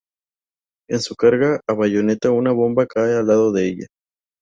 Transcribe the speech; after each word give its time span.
En 0.89 0.99
su 0.99 1.15
carga 1.15 1.61
a 1.69 1.73
bayoneta 1.75 2.31
una 2.31 2.51
bomba 2.51 2.87
cae 2.87 3.13
al 3.15 3.27
lado 3.27 3.51
de 3.51 3.67
ella. 3.67 3.85